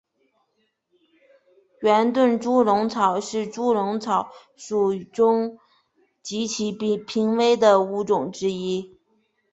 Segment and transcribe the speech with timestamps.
[1.83, 5.59] 圆盾猪笼草是猪笼草属中
[6.23, 8.97] 极其濒危的物种之一。